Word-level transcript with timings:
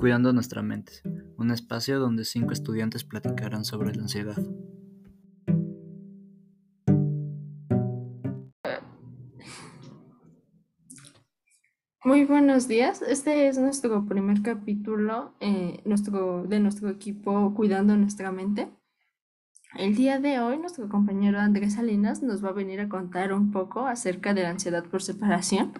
Cuidando 0.00 0.32
nuestra 0.32 0.62
mente, 0.62 0.92
un 1.36 1.50
espacio 1.50 2.00
donde 2.00 2.24
cinco 2.24 2.54
estudiantes 2.54 3.04
platicarán 3.04 3.66
sobre 3.66 3.94
la 3.94 4.04
ansiedad. 4.04 4.38
Muy 12.02 12.24
buenos 12.24 12.66
días. 12.66 13.02
Este 13.02 13.46
es 13.48 13.58
nuestro 13.58 14.06
primer 14.06 14.40
capítulo 14.40 15.34
eh, 15.38 15.82
nuestro, 15.84 16.44
de 16.44 16.60
nuestro 16.60 16.88
equipo 16.88 17.52
Cuidando 17.52 17.94
nuestra 17.98 18.32
mente. 18.32 18.70
El 19.76 19.96
día 19.96 20.18
de 20.18 20.40
hoy 20.40 20.56
nuestro 20.56 20.88
compañero 20.88 21.38
Andrés 21.38 21.74
Salinas 21.74 22.22
nos 22.22 22.42
va 22.42 22.48
a 22.48 22.52
venir 22.52 22.80
a 22.80 22.88
contar 22.88 23.34
un 23.34 23.50
poco 23.50 23.86
acerca 23.86 24.32
de 24.32 24.44
la 24.44 24.48
ansiedad 24.48 24.82
por 24.86 25.02
separación. 25.02 25.74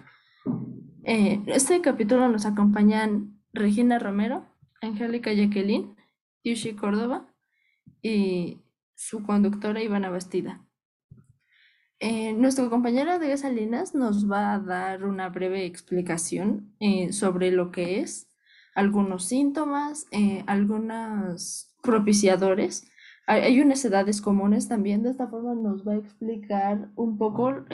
Eh, 1.05 1.41
este 1.47 1.81
capítulo 1.81 2.29
nos 2.29 2.45
acompañan 2.45 3.40
Regina 3.53 3.99
Romero, 3.99 4.45
Angélica 4.81 5.33
Jacqueline, 5.33 5.95
Yushi 6.43 6.73
Córdoba 6.73 7.27
y 8.01 8.61
su 8.95 9.23
conductora 9.23 9.83
Ivana 9.83 10.09
Bastida. 10.09 10.65
Eh, 11.99 12.33
nuestro 12.33 12.69
compañero 12.69 13.19
de 13.19 13.37
Salinas 13.37 13.93
nos 13.93 14.29
va 14.29 14.55
a 14.55 14.59
dar 14.59 15.03
una 15.05 15.29
breve 15.29 15.65
explicación 15.65 16.75
eh, 16.79 17.13
sobre 17.13 17.51
lo 17.51 17.71
que 17.71 17.99
es, 17.99 18.27
algunos 18.73 19.25
síntomas, 19.25 20.07
eh, 20.11 20.43
algunos 20.47 21.75
propiciadores. 21.83 22.89
Hay, 23.27 23.41
hay, 23.41 23.61
unas 23.61 23.85
edades 23.85 24.19
comunes 24.19 24.67
también, 24.67 25.03
de 25.03 25.11
esta 25.11 25.27
forma 25.27 25.53
nos 25.53 25.87
va 25.87 25.93
a 25.93 25.97
explicar 25.97 26.89
un 26.95 27.19
poco 27.19 27.65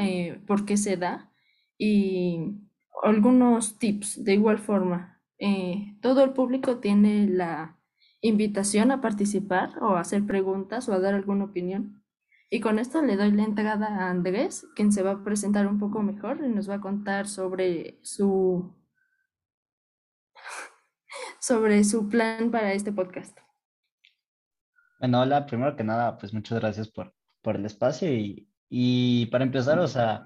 por 0.45 0.65
qué 0.65 0.75
se 0.75 0.97
da 0.97 1.31
y 1.77 2.57
algunos 3.03 3.79
tips 3.79 4.25
de 4.25 4.33
igual 4.33 4.57
forma. 4.57 5.16
Eh, 5.39 5.97
todo 6.01 6.23
el 6.23 6.31
público 6.31 6.79
tiene 6.79 7.27
la 7.27 7.77
invitación 8.21 8.91
a 8.91 9.01
participar 9.01 9.71
o 9.81 9.95
a 9.95 10.01
hacer 10.01 10.25
preguntas 10.25 10.89
o 10.89 10.93
a 10.93 10.99
dar 10.99 11.13
alguna 11.13 11.45
opinión. 11.45 12.03
Y 12.49 12.61
con 12.61 12.79
esto 12.79 13.01
le 13.01 13.17
doy 13.17 13.31
la 13.31 13.43
entrada 13.43 13.87
a 13.87 14.09
Andrés, 14.09 14.65
quien 14.75 14.91
se 14.91 15.03
va 15.03 15.11
a 15.11 15.23
presentar 15.23 15.67
un 15.67 15.79
poco 15.79 16.01
mejor 16.01 16.41
y 16.43 16.49
nos 16.49 16.69
va 16.69 16.75
a 16.75 16.81
contar 16.81 17.27
sobre 17.27 17.99
su 18.03 18.73
sobre 21.41 21.83
su 21.83 22.07
plan 22.07 22.49
para 22.49 22.73
este 22.73 22.91
podcast. 22.91 23.37
Bueno, 24.99 25.21
hola, 25.21 25.45
primero 25.45 25.75
que 25.75 25.83
nada, 25.83 26.17
pues 26.17 26.33
muchas 26.33 26.59
gracias 26.59 26.87
por, 26.89 27.13
por 27.41 27.57
el 27.57 27.65
espacio 27.65 28.11
y, 28.11 28.49
y 28.69 29.27
para 29.27 29.43
empezar, 29.43 29.77
o 29.79 29.87
sea, 29.87 30.25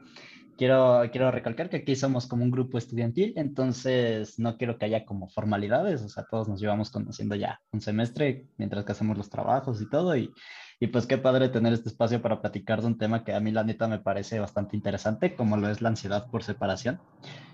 quiero, 0.57 1.01
quiero 1.11 1.31
recalcar 1.31 1.69
que 1.69 1.77
aquí 1.77 1.95
somos 1.95 2.27
como 2.27 2.43
un 2.43 2.51
grupo 2.51 2.77
estudiantil, 2.77 3.33
entonces 3.35 4.39
no 4.39 4.57
quiero 4.57 4.77
que 4.77 4.85
haya 4.85 5.05
como 5.05 5.29
formalidades, 5.29 6.01
o 6.03 6.09
sea, 6.09 6.25
todos 6.29 6.47
nos 6.47 6.59
llevamos 6.59 6.91
conociendo 6.91 7.35
ya 7.35 7.59
un 7.71 7.81
semestre 7.81 8.47
mientras 8.57 8.85
que 8.85 8.91
hacemos 8.91 9.17
los 9.17 9.29
trabajos 9.29 9.81
y 9.81 9.89
todo, 9.89 10.15
y, 10.15 10.31
y 10.79 10.87
pues 10.87 11.05
qué 11.05 11.17
padre 11.17 11.49
tener 11.49 11.73
este 11.73 11.89
espacio 11.89 12.21
para 12.21 12.41
platicar 12.41 12.81
de 12.81 12.87
un 12.87 12.97
tema 12.97 13.23
que 13.23 13.33
a 13.33 13.39
mí 13.39 13.51
la 13.51 13.63
neta 13.63 13.87
me 13.87 13.99
parece 13.99 14.39
bastante 14.39 14.75
interesante, 14.75 15.35
como 15.35 15.57
lo 15.57 15.69
es 15.69 15.81
la 15.81 15.89
ansiedad 15.89 16.27
por 16.29 16.43
separación. 16.43 16.99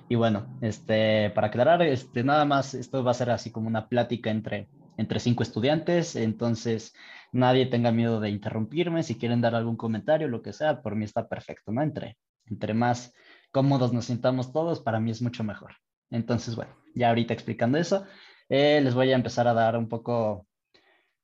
Y 0.09 0.15
bueno, 0.15 0.47
este, 0.61 1.29
para 1.31 1.47
aclarar, 1.47 1.81
este, 1.81 2.23
nada 2.23 2.45
más, 2.45 2.73
esto 2.73 3.03
va 3.03 3.11
a 3.11 3.13
ser 3.13 3.29
así 3.29 3.51
como 3.51 3.67
una 3.67 3.89
plática 3.89 4.29
entre, 4.29 4.69
entre 4.95 5.19
cinco 5.19 5.43
estudiantes, 5.43 6.15
entonces 6.15 6.93
nadie 7.33 7.65
tenga 7.65 7.91
miedo 7.91 8.21
de 8.21 8.29
interrumpirme, 8.29 9.03
si 9.03 9.15
quieren 9.15 9.41
dar 9.41 9.55
algún 9.55 9.75
comentario, 9.75 10.29
lo 10.29 10.41
que 10.41 10.53
sea, 10.53 10.81
por 10.81 10.95
mí 10.95 11.03
está 11.03 11.27
perfecto, 11.27 11.73
¿no? 11.73 11.81
Entre, 11.81 12.17
entre 12.49 12.73
más 12.73 13.13
cómodos 13.51 13.93
nos 13.93 14.05
sintamos 14.05 14.53
todos, 14.53 14.81
para 14.81 14.99
mí 14.99 15.11
es 15.11 15.21
mucho 15.21 15.43
mejor. 15.43 15.73
Entonces, 16.09 16.55
bueno, 16.55 16.75
ya 16.95 17.09
ahorita 17.09 17.33
explicando 17.33 17.77
eso, 17.77 18.05
eh, 18.49 18.79
les 18.81 18.93
voy 18.93 19.11
a 19.11 19.15
empezar 19.15 19.47
a 19.47 19.53
dar 19.53 19.77
un 19.77 19.89
poco 19.89 20.47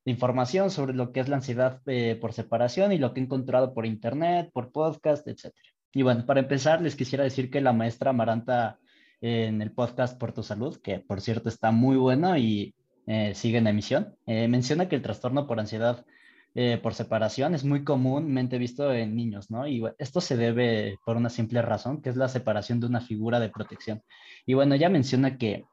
de 0.06 0.12
información 0.12 0.70
sobre 0.70 0.94
lo 0.94 1.12
que 1.12 1.22
es 1.22 1.30
la 1.30 1.38
ansiedad 1.38 1.82
eh, 1.86 2.18
por 2.20 2.34
separación 2.34 2.92
y 2.92 2.98
lo 2.98 3.14
que 3.14 3.22
he 3.22 3.24
encontrado 3.24 3.74
por 3.74 3.86
internet, 3.86 4.50
por 4.54 4.72
podcast, 4.72 5.28
etc. 5.28 5.54
Y 5.94 6.02
bueno, 6.02 6.26
para 6.26 6.42
empezar, 6.42 6.82
les 6.82 6.96
quisiera 6.96 7.24
decir 7.24 7.50
que 7.50 7.62
la 7.62 7.72
maestra 7.72 8.14
Maranta 8.14 8.80
en 9.22 9.62
el 9.62 9.72
podcast 9.72 10.20
Por 10.20 10.34
tu 10.34 10.44
Salud, 10.44 10.82
que 10.82 11.00
por 11.00 11.22
cierto 11.22 11.48
está 11.48 11.72
muy 11.72 11.96
bueno 11.96 12.36
y 12.36 12.76
eh, 13.08 13.34
sigue 13.36 13.60
en 13.60 13.68
emisión, 13.68 14.18
menciona 14.26 14.90
que 14.90 14.98
el 14.98 15.02
trastorno 15.02 15.48
por 15.48 15.62
ansiedad 15.62 16.06
eh, 16.56 16.80
por 16.82 16.94
separación 16.94 17.56
es 17.56 17.64
muy 17.64 17.84
comúnmente 17.84 18.60
visto 18.60 18.94
en 18.94 19.16
niños, 19.16 19.50
¿no? 19.50 19.68
Y 19.68 19.84
esto 19.98 20.22
se 20.22 20.38
debe 20.38 21.00
por 21.04 21.18
una 21.18 21.30
simple 21.30 21.62
razón, 21.62 22.02
que 22.02 22.10
es 22.10 22.16
la 22.16 22.28
separación 22.28 22.80
de 22.80 22.88
una 22.88 23.02
figura 23.02 23.40
de 23.40 23.50
protección. 23.50 24.04
Y 24.46 24.54
bueno, 24.54 24.76
ella 24.76 24.90
menciona 24.90 25.38
que 25.38 25.66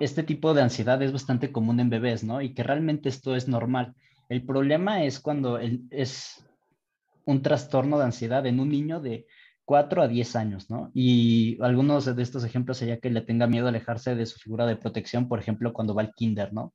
este 0.00 0.22
tipo 0.22 0.54
de 0.54 0.62
ansiedad 0.62 1.02
es 1.02 1.12
bastante 1.12 1.52
común 1.52 1.80
en 1.80 1.90
bebés, 1.90 2.24
¿no? 2.24 2.40
Y 2.40 2.54
que 2.54 2.62
realmente 2.62 3.08
esto 3.08 3.36
es 3.36 3.46
normal. 3.46 3.94
El 4.28 4.44
problema 4.44 5.04
es 5.04 5.20
cuando 5.20 5.58
es 5.58 6.46
un 7.26 7.42
trastorno 7.42 7.98
de 7.98 8.04
ansiedad 8.04 8.46
en 8.46 8.58
un 8.58 8.70
niño 8.70 9.00
de 9.00 9.26
4 9.64 10.02
a 10.02 10.08
10 10.08 10.36
años, 10.36 10.70
¿no? 10.70 10.90
Y 10.94 11.58
algunos 11.62 12.16
de 12.16 12.22
estos 12.22 12.44
ejemplos 12.44 12.78
sería 12.78 12.98
que 12.98 13.10
le 13.10 13.20
tenga 13.20 13.46
miedo 13.46 13.68
alejarse 13.68 14.14
de 14.14 14.26
su 14.26 14.38
figura 14.38 14.66
de 14.66 14.76
protección, 14.76 15.28
por 15.28 15.38
ejemplo, 15.38 15.72
cuando 15.72 15.94
va 15.94 16.02
al 16.02 16.14
kinder, 16.14 16.52
¿no? 16.52 16.72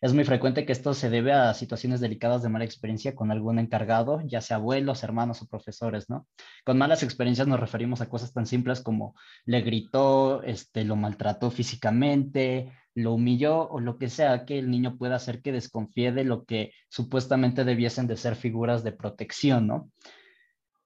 Es 0.00 0.12
muy 0.12 0.24
frecuente 0.24 0.66
que 0.66 0.72
esto 0.72 0.94
se 0.94 1.10
debe 1.10 1.32
a 1.32 1.54
situaciones 1.54 2.00
delicadas 2.00 2.42
de 2.42 2.48
mala 2.48 2.64
experiencia 2.64 3.14
con 3.14 3.30
algún 3.30 3.58
encargado, 3.58 4.20
ya 4.24 4.40
sea 4.40 4.56
abuelos, 4.56 5.02
hermanos 5.02 5.42
o 5.42 5.46
profesores, 5.46 6.10
¿no? 6.10 6.26
Con 6.64 6.78
malas 6.78 7.02
experiencias 7.02 7.48
nos 7.48 7.60
referimos 7.60 8.00
a 8.00 8.08
cosas 8.08 8.32
tan 8.32 8.46
simples 8.46 8.80
como 8.80 9.14
le 9.44 9.60
gritó, 9.62 10.42
este, 10.42 10.84
lo 10.84 10.96
maltrató 10.96 11.50
físicamente, 11.50 12.72
lo 12.94 13.12
humilló 13.12 13.68
o 13.68 13.80
lo 13.80 13.98
que 13.98 14.08
sea 14.08 14.44
que 14.44 14.58
el 14.58 14.70
niño 14.70 14.96
pueda 14.96 15.16
hacer 15.16 15.42
que 15.42 15.52
desconfíe 15.52 16.12
de 16.12 16.24
lo 16.24 16.44
que 16.44 16.72
supuestamente 16.88 17.64
debiesen 17.64 18.06
de 18.06 18.16
ser 18.16 18.36
figuras 18.36 18.84
de 18.84 18.92
protección, 18.92 19.66
¿no? 19.66 19.90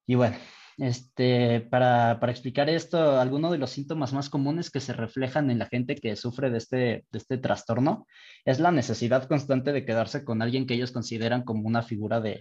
Y 0.06 0.14
bueno, 0.14 0.36
este, 0.78 1.60
para, 1.60 2.18
para, 2.20 2.32
explicar 2.32 2.70
esto, 2.70 3.20
algunos 3.20 3.50
de 3.50 3.58
los 3.58 3.70
síntomas 3.70 4.12
más 4.12 4.30
comunes 4.30 4.70
que 4.70 4.80
se 4.80 4.92
reflejan 4.92 5.50
en 5.50 5.58
la 5.58 5.66
gente 5.66 5.96
que 5.96 6.14
sufre 6.14 6.50
de 6.50 6.58
este, 6.58 6.76
de 7.10 7.18
este 7.18 7.36
trastorno 7.36 8.06
es 8.44 8.60
la 8.60 8.70
necesidad 8.70 9.28
constante 9.28 9.72
de 9.72 9.84
quedarse 9.84 10.24
con 10.24 10.40
alguien 10.40 10.66
que 10.66 10.74
ellos 10.74 10.92
consideran 10.92 11.42
como 11.42 11.66
una 11.66 11.82
figura 11.82 12.20
de, 12.20 12.40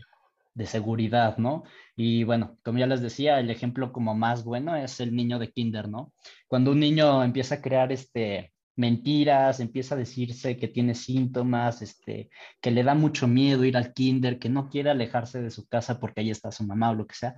de 0.54 0.66
seguridad, 0.68 1.38
¿no? 1.38 1.64
Y 1.96 2.24
bueno, 2.24 2.58
como 2.64 2.80
ya 2.80 2.88
les 2.88 3.02
decía, 3.02 3.40
el 3.40 3.50
ejemplo 3.50 3.92
como 3.92 4.16
más 4.16 4.44
bueno 4.44 4.76
es 4.76 5.00
el 5.00 5.16
niño 5.16 5.40
de 5.40 5.52
kinder, 5.52 5.90
¿no? 5.90 6.14
Cuando 6.48 6.72
un 6.72 6.80
niño 6.80 7.24
empieza 7.24 7.56
a 7.56 7.62
crear 7.62 7.92
este, 7.92 8.54
mentiras, 8.78 9.60
empieza 9.60 9.96
a 9.96 9.98
decirse 9.98 10.58
que 10.58 10.68
tiene 10.68 10.96
síntomas, 10.96 11.82
este, 11.82 12.30
que 12.62 12.72
le 12.72 12.84
da 12.84 12.94
mucho 12.94 13.28
miedo 13.28 13.66
ir 13.66 13.76
al 13.76 13.94
kinder, 13.94 14.40
que 14.40 14.50
no 14.50 14.70
quiere 14.70 14.92
alejarse 14.92 15.42
de 15.42 15.50
su 15.52 15.68
casa 15.68 16.00
porque 16.00 16.22
ahí 16.22 16.30
está 16.30 16.52
su 16.52 16.64
mamá 16.64 16.92
o 16.92 16.96
lo 16.96 17.08
que 17.08 17.16
sea, 17.16 17.36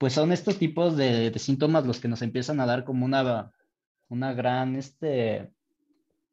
pues 0.00 0.14
son 0.14 0.32
estos 0.32 0.56
tipos 0.56 0.96
de, 0.96 1.30
síntomas 1.36 1.84
los 1.84 2.00
que 2.00 2.08
nos 2.08 2.22
empiezan 2.22 2.58
a 2.58 2.64
dar 2.64 2.84
como 2.84 3.04
una, 3.04 3.52
una 4.08 4.32
gran 4.32 4.74
este, 4.76 5.52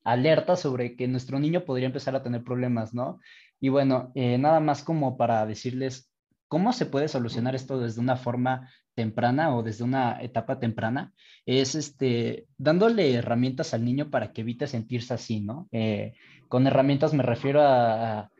alerta 0.05 0.55
sobre 0.55 0.95
que 0.95 1.09
nuestro 1.09 1.37
niño 1.37 1.65
podría 1.65 1.87
empezar 1.87 2.15
a 2.15 2.23
tener 2.23 2.45
problemas, 2.45 2.93
¿no? 2.93 3.19
Y 3.59 3.67
bueno, 3.67 4.13
eh, 4.15 4.37
nada 4.37 4.61
más 4.61 4.83
como 4.83 5.17
para 5.17 5.45
decirles 5.45 6.09
cómo 6.47 6.71
se 6.71 6.85
puede 6.85 7.09
solucionar 7.09 7.55
esto 7.55 7.77
desde 7.77 7.99
una 7.99 8.15
forma 8.15 8.69
temprana 8.93 9.53
o 9.53 9.63
desde 9.63 9.83
una 9.83 10.17
etapa 10.21 10.61
temprana, 10.61 11.11
es 11.45 11.75
este, 11.75 12.47
dándole 12.57 13.15
herramientas 13.15 13.73
al 13.73 13.83
niño 13.83 14.09
para 14.09 14.31
que 14.31 14.41
evite 14.41 14.67
sentirse 14.67 15.13
así, 15.13 15.41
¿no? 15.41 15.67
Eh, 15.73 16.13
con 16.47 16.67
herramientas 16.67 17.13
me 17.13 17.23
refiero 17.23 17.61
a 17.61 18.31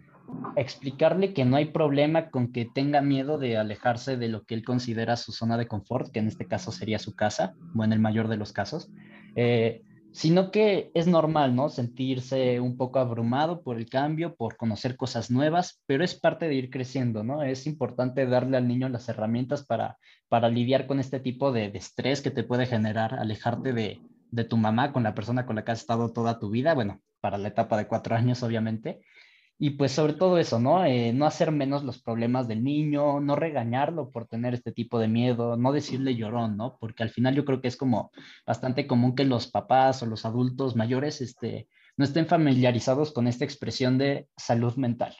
explicarle 0.56 1.34
que 1.34 1.46
no 1.46 1.56
hay 1.56 1.66
problema 1.66 2.30
con 2.30 2.52
que 2.52 2.66
tenga 2.66 3.02
miedo 3.02 3.38
de 3.38 3.58
alejarse 3.58 4.18
de 4.18 4.28
lo 4.28 4.44
que 4.44 4.56
él 4.56 4.64
considera 4.64 5.16
su 5.16 5.32
zona 5.32 5.58
de 5.58 5.68
confort, 5.68 6.12
que 6.12 6.20
en 6.20 6.28
este 6.28 6.48
caso 6.48 6.72
sería 6.72 7.00
su 7.00 7.16
casa, 7.16 7.54
o 7.76 7.84
en 7.84 7.94
el 7.94 8.00
mayor 8.00 8.28
de 8.28 8.38
los 8.38 8.52
casos, 8.54 8.90
eh, 9.36 9.84
sino 10.12 10.50
que 10.50 10.90
es 10.96 11.06
normal, 11.06 11.56
¿no? 11.56 11.70
Sentirse 11.70 12.60
un 12.60 12.76
poco 12.76 12.98
abrumado 12.98 13.62
por 13.62 13.78
el 13.78 13.88
cambio, 13.88 14.36
por 14.36 14.58
conocer 14.58 14.96
cosas 14.96 15.30
nuevas, 15.30 15.84
pero 15.86 16.04
es 16.04 16.20
parte 16.20 16.48
de 16.48 16.56
ir 16.56 16.70
creciendo, 16.72 17.24
¿no? 17.24 17.44
Es 17.44 17.68
importante 17.68 18.26
darle 18.26 18.58
al 18.58 18.68
niño 18.68 18.90
las 18.90 19.08
herramientas 19.10 19.66
para, 19.66 19.98
para 20.28 20.50
lidiar 20.50 20.88
con 20.88 21.00
este 21.00 21.20
tipo 21.20 21.52
de, 21.52 21.68
estrés 21.76 22.22
que 22.22 22.32
te 22.32 22.44
puede 22.44 22.66
generar 22.66 23.14
alejarte 23.14 23.74
de, 23.74 24.02
de 24.32 24.44
tu 24.44 24.58
mamá 24.58 24.92
con 24.92 25.04
la 25.04 25.14
persona 25.14 25.46
con 25.46 25.56
la 25.56 25.64
que 25.64 25.72
has 25.72 25.82
estado 25.82 26.12
toda 26.12 26.40
tu 26.40 26.50
vida, 26.50 26.74
bueno, 26.74 27.00
para 27.22 27.38
la 27.38 27.50
etapa 27.50 27.78
de 27.78 27.88
cuatro 27.88 28.16
años, 28.16 28.42
obviamente, 28.42 29.02
y 29.60 29.72
pues 29.72 29.92
sobre 29.92 30.14
todo 30.14 30.38
eso, 30.38 30.60
¿no? 30.60 30.86
Eh, 30.86 31.14
no 31.14 31.26
hacer 31.26 31.52
menos 31.52 31.84
los 31.84 32.00
problemas 32.02 32.48
del 32.48 32.64
niño, 32.64 33.20
no 33.20 33.36
regañarlo 33.36 34.12
por 34.12 34.28
tener 34.28 34.54
este 34.54 34.72
tipo 34.72 35.00
de 35.00 35.08
miedo, 35.08 35.58
no 35.58 35.72
decirle 35.72 36.16
llorón, 36.16 36.58
¿no? 36.58 36.78
Porque 36.80 37.02
al 37.04 37.10
final 37.10 37.36
yo 37.36 37.44
creo 37.44 37.60
que 37.62 37.68
es 37.68 37.78
como 37.78 38.12
bastante 38.46 38.86
común 38.86 39.16
que 39.16 39.26
los 39.26 39.48
papás 39.48 40.04
o 40.04 40.06
los 40.06 40.26
adultos 40.26 40.76
mayores 40.76 41.22
este, 41.22 41.68
no 41.98 42.06
estén 42.06 42.28
familiarizados 42.28 43.12
con 43.12 43.28
esta 43.28 43.46
expresión 43.46 43.98
de 43.98 44.28
salud 44.38 44.76
mental. 44.76 45.16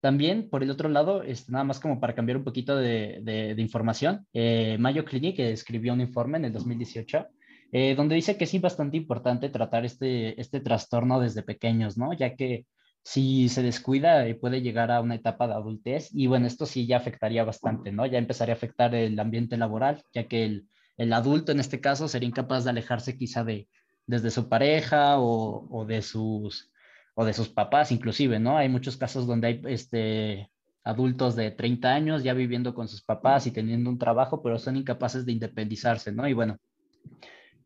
También, 0.00 0.50
por 0.50 0.62
el 0.62 0.70
otro 0.70 0.88
lado, 0.88 1.22
este, 1.22 1.52
nada 1.52 1.64
más 1.64 1.80
como 1.80 2.00
para 2.00 2.14
cambiar 2.14 2.38
un 2.38 2.44
poquito 2.44 2.76
de, 2.76 3.20
de, 3.22 3.62
información, 3.62 4.26
eh, 4.32 4.76
Mayo 4.78 5.04
Clinic 5.04 5.38
escribió 5.38 5.92
un 5.92 6.00
informe 6.00 6.38
en 6.38 6.46
el 6.46 6.52
2018 6.52 7.26
eh, 7.72 7.94
donde 7.94 8.14
dice 8.14 8.36
que 8.36 8.46
sí 8.46 8.58
bastante 8.58 8.96
importante 8.96 9.48
tratar 9.48 9.84
este, 9.84 10.40
este 10.40 10.60
trastorno 10.60 11.20
desde 11.20 11.42
pequeños, 11.42 11.98
¿no? 11.98 12.12
Ya 12.12 12.34
que 12.34 12.66
si 13.02 13.48
se 13.48 13.62
descuida 13.62 14.26
eh, 14.26 14.34
puede 14.34 14.62
llegar 14.62 14.90
a 14.90 15.00
una 15.00 15.14
etapa 15.14 15.46
de 15.46 15.54
adultez 15.54 16.10
y 16.12 16.26
bueno, 16.26 16.46
esto 16.46 16.66
sí 16.66 16.86
ya 16.86 16.96
afectaría 16.96 17.44
bastante, 17.44 17.92
¿no? 17.92 18.06
Ya 18.06 18.18
empezaría 18.18 18.54
a 18.54 18.56
afectar 18.56 18.94
el 18.94 19.18
ambiente 19.18 19.56
laboral, 19.56 20.02
ya 20.12 20.24
que 20.24 20.44
el, 20.44 20.68
el 20.96 21.12
adulto 21.12 21.52
en 21.52 21.60
este 21.60 21.80
caso 21.80 22.08
sería 22.08 22.28
incapaz 22.28 22.64
de 22.64 22.70
alejarse 22.70 23.16
quizá 23.16 23.44
de, 23.44 23.68
desde 24.06 24.30
su 24.30 24.48
pareja 24.48 25.18
o, 25.18 25.68
o, 25.70 25.84
de 25.84 26.02
sus, 26.02 26.72
o 27.14 27.24
de 27.24 27.32
sus 27.32 27.48
papás 27.48 27.92
inclusive, 27.92 28.38
¿no? 28.38 28.56
Hay 28.56 28.68
muchos 28.68 28.96
casos 28.96 29.26
donde 29.26 29.46
hay 29.48 29.62
este, 29.66 30.50
adultos 30.84 31.36
de 31.36 31.50
30 31.50 31.92
años 31.92 32.22
ya 32.22 32.32
viviendo 32.32 32.74
con 32.74 32.88
sus 32.88 33.02
papás 33.02 33.46
y 33.46 33.50
teniendo 33.50 33.90
un 33.90 33.98
trabajo, 33.98 34.42
pero 34.42 34.58
son 34.58 34.76
incapaces 34.76 35.26
de 35.26 35.32
independizarse, 35.32 36.12
¿no? 36.12 36.28
Y 36.28 36.32
bueno, 36.32 36.58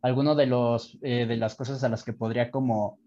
alguno 0.02 0.34
de 0.34 0.46
los 0.46 0.98
eh, 1.02 1.26
de 1.26 1.36
las 1.36 1.54
cosas 1.54 1.82
a 1.84 1.88
las 1.88 2.04
que 2.04 2.12
podría 2.12 2.50
como 2.50 2.98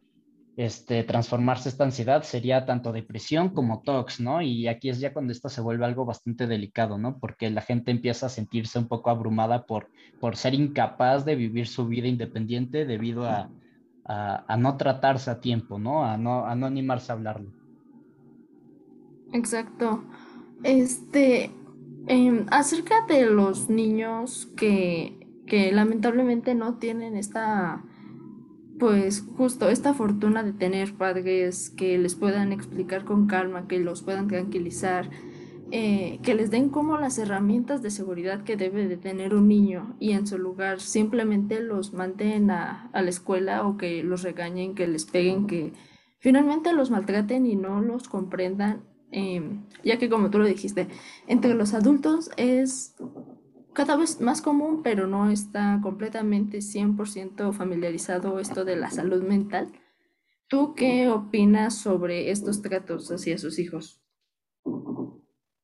este, 0.56 1.04
transformarse 1.04 1.70
esta 1.70 1.84
ansiedad 1.84 2.24
sería 2.24 2.66
tanto 2.66 2.92
depresión 2.92 3.50
como 3.50 3.82
TOX, 3.82 4.20
¿no? 4.20 4.42
Y 4.42 4.68
aquí 4.68 4.90
es 4.90 5.00
ya 5.00 5.12
cuando 5.12 5.32
esto 5.32 5.50
se 5.50 5.62
vuelve 5.62 5.86
algo 5.86 6.06
bastante 6.06 6.46
delicado, 6.46 6.98
¿no? 6.98 7.18
Porque 7.18 7.50
la 7.50 7.62
gente 7.62 7.90
empieza 7.90 8.28
a 8.28 8.30
sentirse 8.30 8.78
un 8.78 8.88
poco 8.88 9.10
abrumada 9.10 9.66
por, 9.66 9.90
por 10.20 10.36
ser 10.36 10.54
incapaz 10.54 11.26
de 11.26 11.36
vivir 11.36 11.68
su 11.68 11.88
vida 11.88 12.08
independiente 12.08 12.86
debido 12.86 13.26
a, 13.26 13.50
a, 14.06 14.58
no 14.58 14.78
tratarse 14.78 15.32
a 15.32 15.40
tiempo, 15.40 15.80
¿no? 15.80 16.06
A, 16.06 16.18
¿no? 16.18 16.46
a 16.46 16.56
no 16.56 16.68
animarse 16.68 17.12
a 17.12 17.16
hablarlo. 17.16 17.52
Exacto. 19.32 20.04
Este, 20.62 21.52
em, 22.08 22.46
acerca 22.52 23.06
de 23.08 23.26
los 23.26 23.70
niños 23.70 24.48
que 24.56 25.23
que 25.46 25.72
lamentablemente 25.72 26.56
no 26.56 26.76
tienen 26.76 27.16
esta, 27.16 27.84
pues 28.80 29.26
justo 29.38 29.70
esta 29.70 29.94
fortuna 29.94 30.44
de 30.44 30.54
tener 30.54 30.94
padres 30.94 31.70
que 31.70 31.98
les 31.98 32.16
puedan 32.16 32.52
explicar 32.52 33.06
con 33.06 33.28
calma, 33.28 33.68
que 33.68 33.80
los 33.80 34.02
puedan 34.04 34.28
tranquilizar, 34.28 35.10
eh, 35.72 36.20
que 36.22 36.36
les 36.36 36.52
den 36.52 36.70
como 36.70 37.00
las 37.00 37.18
herramientas 37.18 37.82
de 37.82 37.90
seguridad 37.90 38.44
que 38.44 38.58
debe 38.58 38.88
de 38.88 38.96
tener 38.96 39.34
un 39.34 39.48
niño 39.48 39.96
y 40.00 40.12
en 40.12 40.28
su 40.28 40.38
lugar 40.38 40.80
simplemente 40.80 41.62
los 41.62 41.94
manden 41.94 42.52
a, 42.52 42.92
la 42.94 43.10
escuela 43.10 43.66
o 43.66 43.76
que 43.76 44.04
los 44.04 44.22
regañen, 44.22 44.76
que 44.76 44.88
les 44.88 45.06
peguen, 45.06 45.48
que 45.48 45.74
finalmente 46.20 46.74
los 46.74 46.92
maltraten 46.92 47.48
y 47.48 47.56
no 47.56 47.82
los 47.82 48.08
comprendan, 48.08 48.84
em, 49.10 49.64
ya 49.84 49.98
que 49.98 50.10
como 50.10 50.30
tú 50.30 50.38
lo 50.38 50.46
dijiste, 50.46 50.90
entre 51.28 51.56
los 51.56 51.74
adultos 51.74 52.30
es 52.38 52.96
cada 53.74 53.96
vez 53.96 54.22
más 54.22 54.42
común, 54.42 54.82
pero 54.84 55.08
no 55.08 55.30
está 55.30 55.80
completamente 55.82 56.60
100% 56.60 57.54
familiarizado 57.54 58.40
esto 58.40 58.66
de 58.66 58.76
la 58.76 58.90
salud 58.90 59.24
mental. 59.24 59.72
¿Tú 60.48 60.76
qué 60.76 61.10
opinas 61.10 61.78
sobre 61.78 62.32
estos 62.32 62.62
tratos 62.62 63.12
hacia 63.12 63.38
sus 63.38 63.60
hijos? 63.60 64.02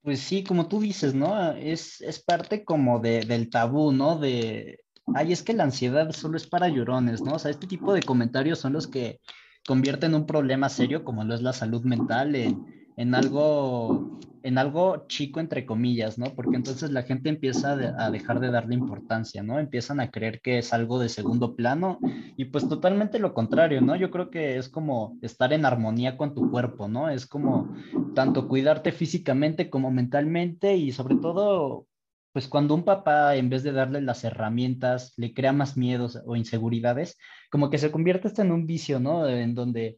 Pues 0.01 0.19
sí, 0.19 0.43
como 0.43 0.67
tú 0.67 0.79
dices, 0.79 1.13
¿no? 1.13 1.51
Es, 1.51 2.01
es 2.01 2.23
parte 2.23 2.63
como 2.63 2.99
de, 2.99 3.21
del 3.25 3.49
tabú, 3.49 3.91
¿no? 3.91 4.17
De, 4.17 4.79
ay, 5.13 5.31
es 5.31 5.43
que 5.43 5.53
la 5.53 5.65
ansiedad 5.65 6.11
solo 6.11 6.37
es 6.37 6.47
para 6.47 6.69
llorones, 6.69 7.21
¿no? 7.21 7.33
O 7.33 7.39
sea, 7.39 7.51
este 7.51 7.67
tipo 7.67 7.93
de 7.93 8.01
comentarios 8.01 8.59
son 8.59 8.73
los 8.73 8.87
que 8.87 9.19
convierten 9.67 10.15
un 10.15 10.25
problema 10.25 10.69
serio 10.69 11.03
como 11.03 11.23
lo 11.23 11.35
es 11.35 11.41
la 11.41 11.53
salud 11.53 11.83
mental 11.83 12.35
en, 12.35 12.78
en 12.99 13.15
algo 13.15 14.19
en 14.43 14.57
algo 14.57 15.05
chico 15.07 15.39
entre 15.39 15.65
comillas, 15.65 16.17
¿no? 16.17 16.33
Porque 16.35 16.55
entonces 16.55 16.91
la 16.91 17.03
gente 17.03 17.29
empieza 17.29 17.73
a 17.73 18.11
dejar 18.11 18.39
de 18.39 18.51
darle 18.51 18.73
importancia, 18.75 19.43
¿no? 19.43 19.59
Empiezan 19.59 19.99
a 19.99 20.11
creer 20.11 20.41
que 20.41 20.59
es 20.59 20.73
algo 20.73 20.99
de 20.99 21.09
segundo 21.09 21.55
plano 21.55 21.99
y 22.37 22.45
pues 22.45 22.67
totalmente 22.67 23.19
lo 23.19 23.33
contrario, 23.33 23.81
¿no? 23.81 23.95
Yo 23.95 24.11
creo 24.11 24.29
que 24.29 24.57
es 24.57 24.69
como 24.69 25.17
estar 25.21 25.51
en 25.51 25.65
armonía 25.65 26.17
con 26.17 26.33
tu 26.33 26.49
cuerpo, 26.51 26.87
¿no? 26.87 27.09
Es 27.09 27.25
como 27.25 27.73
tanto 28.15 28.47
cuidarte 28.47 28.91
físicamente 28.91 29.69
como 29.69 29.91
mentalmente 29.91 30.75
y 30.77 30.91
sobre 30.91 31.15
todo, 31.15 31.87
pues 32.33 32.47
cuando 32.47 32.75
un 32.75 32.83
papá 32.83 33.35
en 33.35 33.49
vez 33.49 33.63
de 33.63 33.73
darle 33.73 34.01
las 34.01 34.23
herramientas 34.23 35.13
le 35.17 35.33
crea 35.33 35.51
más 35.51 35.75
miedos 35.75 36.21
o 36.25 36.35
inseguridades, 36.35 37.17
como 37.51 37.69
que 37.69 37.77
se 37.77 37.91
convierte 37.91 38.29
hasta 38.29 38.41
en 38.41 38.51
un 38.51 38.65
vicio, 38.65 38.99
¿no? 38.99 39.27
En 39.27 39.53
donde 39.53 39.97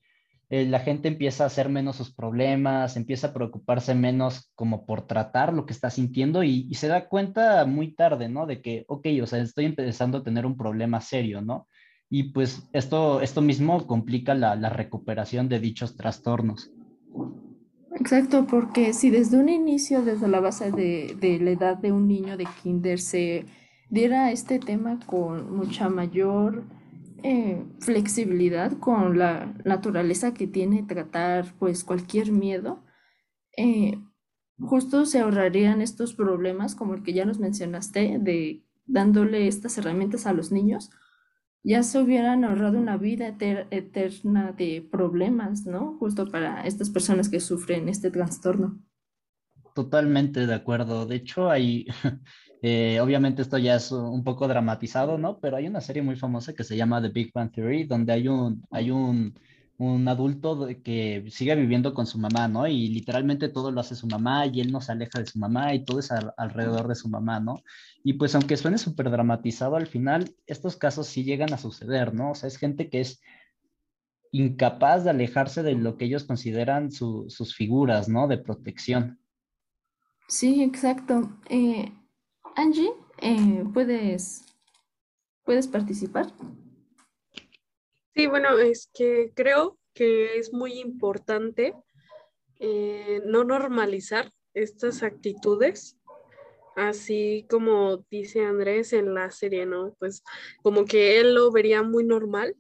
eh, 0.52 0.66
la 0.66 0.82
gente 0.82 1.08
empieza 1.08 1.46
a 1.46 1.48
hacer 1.48 1.70
menos 1.70 1.96
sus 1.96 2.14
problemas, 2.14 2.98
empieza 2.98 3.28
a 3.28 3.34
preocuparse 3.34 3.96
menos 3.96 4.52
como 4.54 4.86
por 4.86 5.08
tratar 5.08 5.54
lo 5.54 5.66
que 5.66 5.72
está 5.72 5.90
sintiendo 5.90 6.44
y, 6.44 6.74
se 6.74 6.90
da 6.90 7.08
cuenta 7.08 7.64
muy 7.66 7.96
tarde, 7.96 8.28
¿no? 8.28 8.46
De 8.46 8.62
que, 8.62 8.84
ok, 8.90 9.08
o 9.24 9.28
sea, 9.28 9.42
estoy 9.42 9.64
empezando 9.64 10.18
a 10.18 10.24
tener 10.24 10.46
un 10.46 10.58
problema 10.58 11.00
serio, 11.00 11.42
¿no? 11.42 11.70
Y 12.10 12.34
pues 12.34 12.68
esto, 12.74 13.22
esto 13.22 13.42
mismo 13.42 13.88
complica 13.88 14.36
la, 14.36 14.58
recuperación 14.70 15.48
de 15.48 15.62
dichos 15.62 15.96
trastornos. 15.96 16.70
Exacto, 17.96 18.46
porque 18.46 18.92
si 18.92 19.10
desde 19.10 19.38
un 19.38 19.48
inicio, 19.48 20.02
desde 20.02 20.28
la 20.28 20.42
base 20.42 20.74
de, 20.74 21.16
de 21.18 21.40
la 21.40 21.52
edad 21.52 21.78
de 21.78 21.94
un 21.94 22.10
niño 22.10 22.36
de 22.36 22.46
kinder, 22.62 23.00
se 23.00 23.46
diera 23.90 24.34
este 24.34 24.60
tema 24.60 25.00
con 25.06 25.56
mucha 25.56 25.88
mayor 25.88 26.66
eh, 27.24 27.64
flexibilidad 27.80 28.78
con 28.80 29.18
la 29.18 29.54
naturaleza 29.66 30.34
que 30.34 30.48
tiene 30.48 30.84
tratar 30.84 31.54
pues 31.60 31.84
cualquier 31.84 32.32
miedo, 32.32 32.84
eh, 33.58 34.00
justo 34.60 35.06
se 35.06 35.20
ahorrarían 35.20 35.82
estos 35.82 36.14
problemas 36.14 36.76
como 36.76 36.94
el 36.94 37.04
que 37.04 37.14
ya 37.14 37.26
nos 37.26 37.40
mencionaste 37.40 38.18
de 38.20 38.64
dándole 38.86 39.48
estas 39.48 39.78
herramientas 39.78 40.26
a 40.26 40.34
los 40.34 40.52
niños, 40.52 40.90
ya 41.64 41.84
se 41.84 42.02
hubieran 42.02 42.44
ahorrado 42.44 42.78
una 42.78 42.98
vida 42.98 43.28
eterna 43.70 44.52
de 44.52 44.88
problemas, 44.92 45.66
¿no? 45.66 45.98
Justo 46.00 46.28
para 46.28 46.64
estas 46.66 46.90
personas 46.90 47.30
que 47.30 47.40
sufren 47.40 47.88
este 47.88 48.10
trastorno. 48.10 48.80
Totalmente 49.76 50.48
de 50.48 50.54
acuerdo. 50.54 51.06
De 51.06 51.18
hecho, 51.18 51.50
hay, 51.50 51.86
Eh, 52.62 53.00
obviamente 53.02 53.42
esto 53.42 53.58
ya 53.58 53.76
es 53.76 53.92
un 53.92 54.24
poco 54.24 54.48
dramatizado, 54.48 55.18
¿no? 55.18 55.40
Pero 55.40 55.58
hay 55.58 55.68
una 55.68 55.82
serie 55.82 56.04
muy 56.04 56.16
famosa 56.16 56.54
que 56.54 56.64
se 56.64 56.78
llama 56.78 57.02
The 57.02 57.10
Big 57.10 57.32
Bang 57.34 57.52
Theory, 57.52 57.86
donde 57.86 58.14
hay 58.14 58.28
un, 58.28 58.64
hay 58.70 58.92
un, 58.92 59.34
un 59.82 60.08
adulto 60.08 60.68
que 60.84 61.26
sigue 61.30 61.56
viviendo 61.56 61.96
con 61.96 62.06
su 62.06 62.20
mamá, 62.20 62.48
¿no? 62.48 62.68
Y 62.68 62.90
literalmente 62.90 63.50
todo 63.50 63.72
lo 63.72 63.82
hace 63.82 63.96
su 63.96 64.06
mamá 64.06 64.46
y 64.46 64.62
él 64.62 64.72
no 64.72 64.80
se 64.80 64.92
aleja 64.92 65.18
de 65.18 65.26
su 65.26 65.40
mamá 65.40 65.74
y 65.74 65.84
todo 65.84 66.00
es 66.00 66.12
alrededor 66.12 66.88
de 66.88 66.94
su 66.94 67.10
mamá, 67.10 67.40
¿no? 67.40 67.64
Y 68.04 68.14
pues 68.14 68.36
aunque 68.36 68.58
suene 68.58 68.78
súper 68.78 69.10
dramatizado, 69.10 69.76
al 69.76 69.88
final 69.88 70.36
estos 70.46 70.76
casos 70.76 71.08
sí 71.08 71.24
llegan 71.24 71.52
a 71.52 71.58
suceder, 71.58 72.14
¿no? 72.14 72.32
O 72.32 72.36
sea, 72.36 72.48
es 72.48 72.58
gente 72.58 72.92
que 72.92 73.02
es 73.02 73.22
incapaz 74.32 75.04
de 75.04 75.10
alejarse 75.10 75.64
de 75.64 75.74
lo 75.74 75.98
que 75.98 76.06
ellos 76.06 76.26
consideran 76.26 76.92
sus 76.92 77.56
figuras, 77.56 78.08
¿no? 78.08 78.28
De 78.28 78.38
protección. 78.38 79.20
Sí, 80.28 80.62
exacto. 80.62 81.40
Eh, 81.50 81.92
Angie, 82.56 82.92
eh, 83.20 83.64
¿puedes, 83.74 84.46
¿puedes 85.44 85.68
participar? 85.68 86.28
Sí, 88.14 88.28
bueno, 88.28 88.58
es 88.58 88.90
que 88.94 89.32
creo 89.34 89.78
que 89.94 90.38
es 90.38 90.54
muy 90.54 90.80
importante 90.80 91.74
eh, 92.60 93.22
no 93.26 93.44
normalizar 93.44 94.32
estas 94.54 95.02
actitudes, 95.02 95.98
así 96.76 97.46
como 97.50 98.06
dice 98.10 98.46
Andrés 98.46 98.94
en 98.94 99.14
la 99.14 99.32
serie, 99.32 99.66
¿no? 99.66 99.96
Pues 100.00 100.24
como 100.62 100.86
que 100.86 101.20
él 101.20 101.34
lo 101.36 101.52
vería 101.52 101.84
muy 101.84 102.04
normal, 102.04 102.56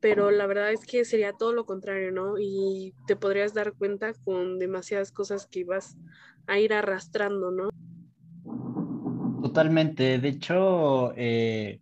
pero 0.00 0.30
la 0.30 0.46
verdad 0.46 0.72
es 0.72 0.86
que 0.86 1.04
sería 1.04 1.34
todo 1.34 1.52
lo 1.52 1.66
contrario, 1.66 2.10
¿no? 2.10 2.38
Y 2.38 2.94
te 3.06 3.16
podrías 3.16 3.52
dar 3.52 3.74
cuenta 3.74 4.14
con 4.24 4.58
demasiadas 4.58 5.12
cosas 5.12 5.46
que 5.46 5.60
ibas 5.60 5.96
a 6.46 6.58
ir 6.58 6.72
arrastrando, 6.72 7.50
¿no? 7.50 7.68
Totalmente. 9.50 10.20
De 10.20 10.28
hecho, 10.28 11.12
eh, 11.16 11.80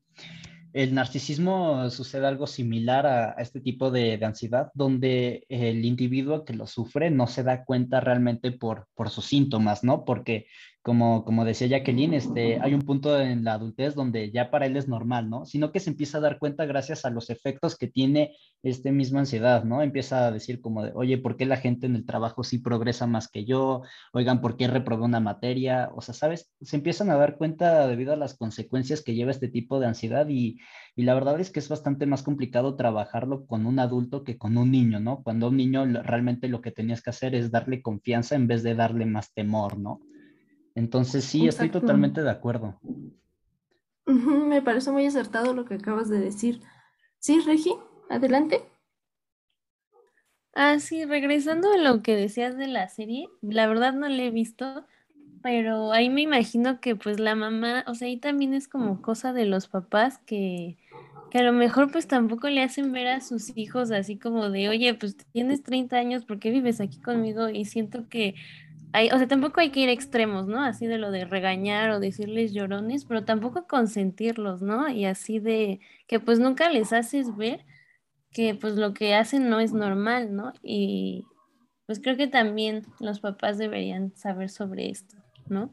el 0.73 0.95
narcisismo 0.95 1.91
sucede 1.91 2.27
algo 2.27 2.47
similar 2.47 3.07
a, 3.07 3.33
este 3.33 3.61
tipo 3.61 3.91
de, 3.91 4.17
de, 4.17 4.25
ansiedad, 4.25 4.71
donde 4.73 5.45
el 5.51 5.85
individuo 5.85 6.47
que 6.47 6.55
lo 6.55 6.67
sufre 6.67 7.11
no 7.11 7.27
se 7.27 7.43
da 7.43 7.67
cuenta 7.67 8.01
realmente 8.01 8.53
por, 8.53 8.89
por 8.95 9.11
sus 9.11 9.27
síntomas, 9.27 9.85
¿no? 9.85 10.07
Porque 10.07 10.47
como, 10.89 11.23
como 11.23 11.45
decía 11.45 11.67
Jacqueline, 11.67 12.15
este, 12.15 12.59
hay 12.63 12.73
un 12.73 12.81
punto 12.81 13.21
en 13.21 13.45
la 13.45 13.53
adultez 13.53 13.95
donde 13.95 14.31
ya 14.31 14.51
para 14.51 14.65
él 14.65 14.75
es 14.75 14.89
normal, 14.89 15.29
¿no? 15.29 15.45
Sino 15.45 15.71
que 15.71 15.81
se 15.81 15.91
empieza 15.91 16.17
a 16.17 16.23
dar 16.23 16.39
cuenta 16.39 16.65
gracias 16.65 17.05
a 17.05 17.11
los 17.11 17.29
efectos 17.29 17.77
que 17.77 17.89
tiene 17.89 18.35
este 18.63 18.91
misma 18.91 19.21
ansiedad, 19.21 19.65
¿no? 19.65 19.83
Empieza 19.83 20.27
a 20.27 20.31
decir 20.31 20.63
como 20.63 20.83
de, 20.83 20.93
oye, 20.95 21.19
¿por 21.19 21.37
qué 21.37 21.45
la 21.45 21.59
gente 21.59 21.85
en 21.85 21.95
el 21.95 22.07
trabajo 22.07 22.43
sí 22.43 22.57
progresa 22.61 23.07
más 23.07 23.29
que 23.29 23.45
yo? 23.45 23.83
Oigan, 24.15 24.41
¿por 24.41 24.57
qué 24.57 24.67
reprobé 24.67 25.05
una 25.05 25.21
materia? 25.21 25.91
O 25.95 26.01
sea, 26.01 26.15
¿sabes? 26.15 26.51
Se 26.63 26.77
empiezan 26.77 27.11
a 27.11 27.17
dar 27.17 27.37
cuenta 27.37 27.87
debido 27.87 28.15
a 28.15 28.17
las 28.17 28.35
consecuencias 28.39 29.03
que 29.03 29.15
lleva 29.15 29.31
este 29.31 29.49
tipo 29.49 29.81
de 29.81 29.89
ansiedad 29.89 30.27
y, 30.31 30.57
y 30.97 31.03
la 31.03 31.13
verdad 31.13 31.39
es 31.39 31.51
que 31.51 31.59
es 31.59 31.69
bastante 31.69 32.07
más 32.07 32.23
complicado 32.23 32.77
trabajarlo 32.77 33.45
con 33.45 33.67
un 33.67 33.79
adulto 33.79 34.25
que 34.25 34.39
con 34.39 34.57
un 34.57 34.71
niño, 34.71 35.01
¿no? 35.01 35.23
Cuando 35.23 35.49
un 35.49 35.59
niño 35.59 35.85
realmente 36.03 36.49
lo 36.49 36.63
que 36.63 36.73
tenías 36.73 37.03
que 37.03 37.11
hacer 37.11 37.35
es 37.35 37.51
darle 37.51 37.83
confianza 37.83 38.37
en 38.37 38.47
vez 38.47 38.63
de 38.63 38.75
darle 38.75 39.05
más 39.05 39.35
temor, 39.35 39.79
¿no? 39.79 40.01
Entonces 40.79 41.25
sí, 41.25 41.49
estoy 41.49 41.71
totalmente 41.71 42.23
de 42.23 42.31
acuerdo. 42.31 42.79
Me 44.07 44.63
parece 44.63 44.93
muy 44.93 45.05
acertado 45.07 45.53
lo 45.53 45.65
que 45.65 45.75
acabas 45.75 46.09
de 46.09 46.21
decir. 46.21 46.61
Sí, 47.19 47.41
Regi, 47.45 47.75
adelante. 48.09 48.63
Ah, 50.55 50.79
sí, 50.79 51.05
regresando 51.05 51.73
a 51.73 51.77
lo 51.79 52.01
que 52.03 52.15
decías 52.15 52.57
de 52.57 52.69
la 52.69 52.89
serie, 52.89 53.27
la 53.43 53.67
verdad 53.67 53.93
no 53.93 54.09
la 54.09 54.23
he 54.23 54.31
visto, 54.31 54.87
pero 55.43 55.93
ahí 55.93 56.11
me 56.11 56.23
imagino 56.23 56.81
que 56.81 56.97
pues 56.97 57.19
la 57.19 57.35
mamá, 57.35 57.85
o 57.89 57.95
sea, 57.95 58.07
ahí 58.09 58.17
también 58.17 58.55
es 58.55 58.69
como 58.69 59.03
cosa 59.03 59.33
de 59.33 59.47
los 59.47 59.67
papás 59.69 60.19
que, 60.27 60.79
que 61.31 61.39
a 61.39 61.43
lo 61.43 61.53
mejor 61.53 61.91
pues 61.93 62.07
tampoco 62.09 62.49
le 62.49 62.63
hacen 62.63 62.93
ver 62.93 63.09
a 63.09 63.21
sus 63.21 63.57
hijos 63.57 63.91
así 63.91 64.17
como 64.19 64.51
de, 64.51 64.69
oye, 64.69 64.95
pues 64.95 65.17
tienes 65.33 65.63
30 65.65 65.97
años, 65.97 66.25
¿por 66.25 66.39
qué 66.39 66.51
vives 66.51 66.81
aquí 66.81 67.01
conmigo? 67.01 67.49
Y 67.49 67.65
siento 67.65 68.09
que 68.09 68.35
o 68.93 69.19
sea, 69.19 69.29
tampoco 69.29 69.61
hay 69.61 69.71
que 69.71 69.81
ir 69.81 69.89
a 69.89 69.93
extremos, 69.93 70.47
¿no? 70.47 70.63
Así 70.63 70.87
de 70.87 70.99
lo 70.99 71.11
de 71.11 71.25
regañar 71.25 71.91
o 71.91 72.01
decirles 72.01 72.53
llorones, 72.53 73.05
pero 73.05 73.25
tampoco 73.25 73.67
consentirlos, 73.67 74.63
¿no? 74.63 74.89
Y 74.89 75.05
así 75.05 75.39
de 75.39 75.81
que 76.07 76.21
pues 76.21 76.39
nunca 76.39 76.71
les 76.71 76.93
haces 76.93 77.37
ver 77.37 77.65
que 78.33 78.55
pues 78.55 78.75
lo 78.77 78.95
que 78.95 79.15
hacen 79.15 79.49
no 79.49 79.61
es 79.61 79.73
normal, 79.73 80.35
¿no? 80.35 80.53
Y 80.63 81.25
pues 81.87 82.01
creo 82.01 82.17
que 82.17 82.27
también 82.27 82.87
los 83.01 83.21
papás 83.21 83.59
deberían 83.59 84.15
saber 84.17 84.51
sobre 84.51 84.91
esto, 84.91 85.17
¿no? 85.49 85.73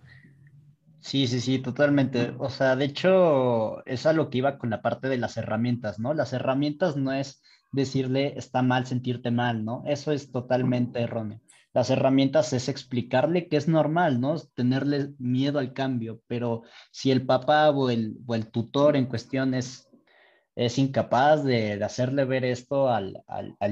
Sí, 1.00 1.28
sí, 1.28 1.40
sí, 1.40 1.60
totalmente. 1.60 2.34
O 2.40 2.50
sea, 2.50 2.76
de 2.76 2.86
hecho, 2.86 3.86
es 3.86 4.06
a 4.06 4.14
lo 4.14 4.30
que 4.30 4.40
iba 4.40 4.58
con 4.58 4.72
la 4.72 4.82
parte 4.82 5.08
de 5.08 5.18
las 5.18 5.38
herramientas, 5.38 6.00
¿no? 6.00 6.14
Las 6.14 6.34
herramientas 6.34 6.98
no 6.98 7.12
es 7.12 7.44
decirle 7.72 8.34
está 8.38 8.62
mal 8.62 8.88
sentirte 8.88 9.30
mal, 9.30 9.64
¿no? 9.64 9.84
Eso 9.86 10.12
es 10.12 10.32
totalmente 10.32 11.02
erróneo. 11.02 11.42
Las 11.76 11.90
herramientas 11.90 12.54
es 12.54 12.70
explicarle 12.70 13.50
que 13.50 13.58
es 13.58 13.68
normal, 13.68 14.22
¿no? 14.22 14.40
Tenerle 14.40 15.10
miedo 15.20 15.60
al 15.60 15.74
cambio, 15.74 16.22
pero 16.26 16.62
si 16.90 17.12
el 17.12 17.26
papá 17.26 17.70
o 17.72 17.90
el, 17.90 18.16
o 18.26 18.34
el 18.34 18.50
tutor 18.50 18.96
en 18.96 19.08
cuestión 19.08 19.54
es 19.54 19.86
incapaz 20.78 21.44
de, 21.44 21.84
hacerle 21.84 22.24
ver 22.24 22.46
esto 22.46 22.88
al, 22.90 23.22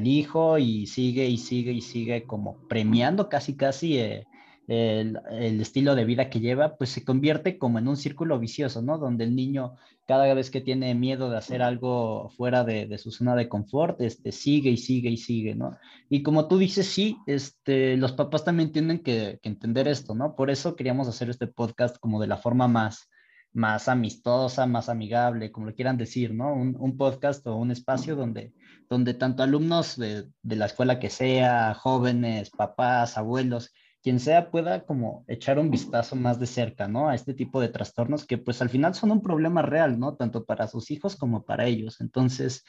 hijo 0.04 0.58
y 0.58 0.86
sigue 0.86 1.28
y 1.28 1.38
sigue 1.38 1.72
y 1.72 1.80
sigue 1.80 2.26
como 2.28 2.68
premiando 2.68 3.30
casi 3.30 3.56
casi 3.56 3.98
eh, 3.98 4.26
el, 4.68 5.20
estilo 5.62 5.96
de 5.96 6.06
vida 6.06 6.30
que 6.30 6.40
lleva, 6.40 6.76
pues 6.78 6.90
se 6.92 7.04
convierte 7.04 7.58
como 7.58 7.80
en 7.80 7.88
un 7.88 7.98
círculo 7.98 8.40
vicioso, 8.40 8.82
¿no? 8.82 8.98
Donde 8.98 9.26
el 9.26 9.36
niño 9.36 9.76
cada 10.06 10.34
vez 10.34 10.50
que 10.50 10.62
tiene 10.62 10.96
miedo 10.96 11.30
de 11.30 11.38
hacer 11.38 11.62
algo 11.62 12.30
fuera 12.30 12.64
de, 12.64 12.98
su 12.98 13.12
zona 13.12 13.36
de 13.36 13.50
confort, 13.50 14.00
este, 14.02 14.32
sigue 14.32 14.70
y 14.70 14.78
sigue 14.78 15.10
y 15.10 15.18
sigue, 15.18 15.56
¿no? 15.56 15.78
Y 16.10 16.24
como 16.24 16.48
tú 16.48 16.58
dices, 16.58 16.88
sí, 16.88 17.18
este, 17.26 17.98
los 17.98 18.14
papás 18.14 18.44
también 18.44 18.72
tienen 18.72 19.00
que, 19.00 19.40
entender 19.44 19.88
esto, 19.88 20.16
¿no? 20.16 20.36
Por 20.36 20.50
eso 20.50 20.76
queríamos 20.76 21.08
hacer 21.08 21.30
este 21.30 21.48
podcast 21.48 21.98
como 22.00 22.22
de 22.22 22.28
la 22.28 22.38
forma 22.38 22.68
más 22.68 23.10
más 23.54 23.88
amistosa, 23.88 24.66
más 24.66 24.90
amigable, 24.90 25.52
como 25.52 25.68
lo 25.68 25.76
quieran 25.76 25.96
decir, 25.96 26.34
¿no? 26.34 26.54
Un, 26.54 26.98
podcast 26.98 27.46
o 27.46 27.56
un 27.56 27.70
espacio 27.70 28.16
donde, 28.16 28.52
donde 28.90 29.14
tanto 29.14 29.44
alumnos 29.44 29.96
de, 29.96 30.28
la 30.42 30.66
escuela 30.66 31.00
que 31.00 31.12
sea, 31.12 31.76
jóvenes, 31.76 32.50
papás, 32.50 33.16
abuelos, 33.16 33.72
quien 34.04 34.20
sea 34.20 34.52
pueda 34.52 34.86
como 34.86 35.24
echar 35.28 35.58
un 35.58 35.72
vistazo 35.72 36.18
más 36.18 36.40
de 36.40 36.46
cerca, 36.46 36.90
¿no? 36.90 37.08
A 37.08 37.16
este 37.16 37.34
tipo 37.34 37.62
de 37.62 37.70
trastornos 37.70 38.26
que 38.26 38.38
pues 38.38 38.62
al 38.62 38.70
final 38.70 38.94
son 38.94 39.12
un 39.12 39.22
problema 39.22 39.62
real, 39.62 39.98
¿no? 39.98 40.16
Tanto 40.16 40.46
para 40.46 40.68
sus 40.68 40.92
hijos 40.92 41.16
como 41.16 41.46
para 41.46 41.66
ellos. 41.66 42.02
Entonces, 42.02 42.66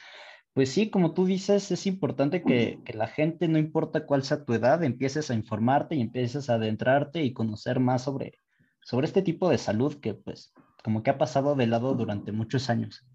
pues 0.53 0.69
sí, 0.69 0.89
como 0.89 1.13
tú 1.13 1.25
dices, 1.25 1.69
es 1.71 1.85
importante 1.87 2.41
que, 2.41 2.79
que, 2.85 2.93
la 2.93 3.07
gente, 3.07 3.49
no 3.49 3.59
importa 3.59 4.05
cuál 4.05 4.23
sea 4.23 4.45
tu 4.45 4.53
edad, 4.53 4.81
empieces 4.83 5.29
a 5.29 5.33
informarte 5.33 5.95
y 5.95 6.01
empieces 6.01 6.49
a 6.49 6.53
adentrarte 6.55 7.21
y 7.21 7.33
conocer 7.33 7.81
más 7.81 8.03
sobre, 8.03 8.39
sobre 8.81 9.05
este 9.05 9.21
tipo 9.21 9.49
de 9.49 9.57
salud 9.57 9.99
que 9.99 10.13
pues 10.13 10.53
como 10.85 11.03
que 11.03 11.09
ha 11.09 11.17
pasado 11.17 11.55
de 11.55 11.67
lado 11.67 11.95
durante 11.95 12.31
muchos 12.31 12.69
años. 12.69 13.05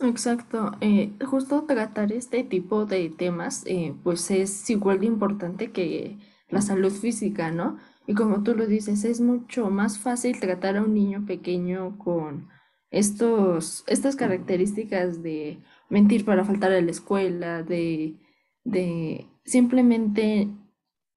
Exacto, 0.00 0.72
eh, 0.80 1.12
justo 1.26 1.64
tratar 1.64 2.12
este 2.12 2.44
tipo 2.44 2.86
de 2.86 3.10
temas 3.10 3.64
eh, 3.66 3.94
pues 4.04 4.30
es 4.30 4.70
igual 4.70 5.00
de 5.00 5.06
importante 5.06 5.72
que 5.72 6.16
la 6.48 6.62
salud 6.62 6.92
física, 6.92 7.50
¿no? 7.50 7.78
Y 8.06 8.14
como 8.14 8.42
tú 8.42 8.54
lo 8.54 8.66
dices, 8.66 9.04
es 9.04 9.20
mucho 9.20 9.70
más 9.70 9.98
fácil 9.98 10.40
tratar 10.40 10.76
a 10.76 10.82
un 10.82 10.94
niño 10.94 11.26
pequeño 11.26 11.98
con 11.98 12.48
estos, 12.90 13.84
estas 13.86 14.16
características 14.16 15.22
de 15.22 15.62
mentir 15.90 16.24
para 16.24 16.44
faltar 16.44 16.72
a 16.72 16.80
la 16.80 16.90
escuela, 16.90 17.62
de, 17.62 18.16
de 18.64 19.26
simplemente 19.44 20.48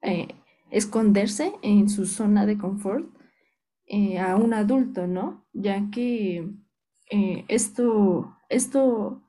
eh, 0.02 0.28
esconderse 0.70 1.54
en 1.62 1.90
su 1.90 2.06
zona 2.06 2.46
de 2.46 2.58
confort 2.58 3.08
eh, 3.86 4.20
a 4.20 4.36
un 4.36 4.54
adulto, 4.54 5.08
¿no? 5.08 5.46
Ya 5.54 5.90
que 5.92 6.50
eh, 7.10 7.46
esto, 7.48 8.38
esto 8.50 9.22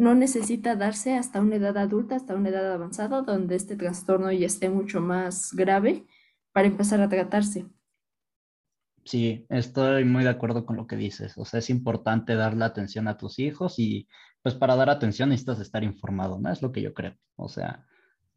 no 0.00 0.14
necesita 0.14 0.76
darse 0.76 1.14
hasta 1.14 1.42
una 1.42 1.56
edad 1.56 1.76
adulta, 1.76 2.16
hasta 2.16 2.34
una 2.34 2.48
edad 2.48 2.72
avanzada, 2.72 3.20
donde 3.20 3.54
este 3.54 3.76
trastorno 3.76 4.32
ya 4.32 4.46
esté 4.46 4.70
mucho 4.70 5.02
más 5.02 5.52
grave 5.52 6.06
para 6.52 6.68
empezar 6.68 7.02
a 7.02 7.08
tratarse. 7.10 7.66
Sí, 9.04 9.44
estoy 9.50 10.06
muy 10.06 10.24
de 10.24 10.30
acuerdo 10.30 10.64
con 10.64 10.76
lo 10.76 10.86
que 10.86 10.96
dices. 10.96 11.36
O 11.36 11.44
sea, 11.44 11.58
es 11.58 11.68
importante 11.68 12.34
darle 12.34 12.64
atención 12.64 13.08
a 13.08 13.18
tus 13.18 13.38
hijos 13.38 13.78
y 13.78 14.08
pues 14.42 14.54
para 14.54 14.74
dar 14.74 14.88
atención 14.88 15.28
necesitas 15.28 15.60
estar 15.60 15.84
informado, 15.84 16.38
¿no? 16.40 16.50
Es 16.50 16.62
lo 16.62 16.72
que 16.72 16.80
yo 16.80 16.94
creo. 16.94 17.14
O 17.36 17.50
sea, 17.50 17.84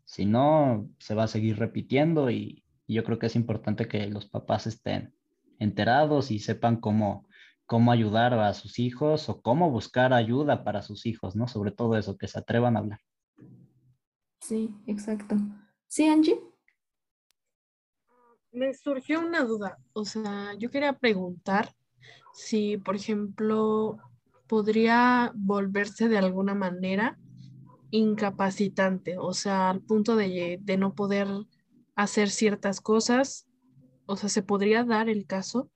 si 0.04 0.26
no, 0.26 0.90
se 1.00 1.16
va 1.16 1.24
a 1.24 1.28
seguir 1.30 1.60
repitiendo 1.60 2.30
y 2.30 2.66
yo 2.90 3.06
creo 3.06 3.20
que 3.20 3.28
es 3.28 3.38
importante 3.38 3.88
que 3.88 4.06
los 4.08 4.26
papás 4.26 4.68
estén 4.68 5.16
enterados 5.60 6.30
y 6.30 6.40
sepan 6.40 6.82
cómo, 6.82 7.26
cómo 7.66 7.92
ayudar 7.92 8.34
a 8.34 8.54
sus 8.54 8.80
hijos 8.80 9.30
o 9.30 9.42
cómo 9.42 9.72
buscar 9.72 10.14
ayuda 10.14 10.64
para 10.64 10.82
sus 10.82 11.06
hijos, 11.06 11.36
¿no? 11.36 11.48
Sobre 11.48 11.72
todo 11.72 11.98
eso, 11.98 12.18
que 12.18 12.28
se 12.28 12.40
atrevan 12.40 12.76
a 12.76 12.80
hablar. 12.80 13.00
Sí, 14.40 14.74
exacto. 14.88 15.36
Sí, 15.88 16.08
Angie. 16.08 16.40
Me 18.52 18.74
surgió 18.74 19.20
una 19.20 19.44
duda, 19.44 19.80
o 19.94 20.06
sea, 20.06 20.54
yo 20.60 20.70
quería 20.70 20.94
preguntar 20.94 21.74
si, 22.34 22.78
por 22.78 22.96
ejemplo, 22.96 23.98
podría 24.48 25.32
volverse 25.34 26.08
de 26.08 26.20
alguna 26.20 26.54
manera 26.54 27.18
incapacitante, 27.90 29.18
o 29.18 29.34
sea, 29.34 29.72
al 29.72 29.82
punto 29.82 30.16
de, 30.16 30.60
de 30.62 30.78
no 30.78 30.94
poder 30.94 31.28
hacer 31.96 32.30
ciertas 32.30 32.80
cosas 32.80 33.48
o 34.06 34.16
sea, 34.16 34.30
¿se 34.30 34.44
podría 34.44 34.84
dar 34.84 35.10
el 35.10 35.26
caso? 35.26 35.70